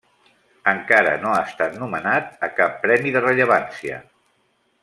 Encara 0.71 1.11
no 1.25 1.33
ha 1.33 1.43
estat 1.51 1.77
nomenat 1.83 2.33
a 2.49 2.49
cap 2.61 2.83
premi 2.87 3.15
de 3.19 3.25
rellevància. 3.27 4.05